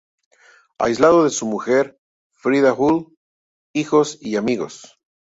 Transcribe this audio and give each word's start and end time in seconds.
Aislado 0.79 1.25
de 1.25 1.29
su 1.29 1.45
mujer, 1.45 1.99
Frida 2.33 2.73
Uhl, 2.73 3.15
hijos 3.71 4.17
y 4.19 4.35
amigos. 4.35 4.97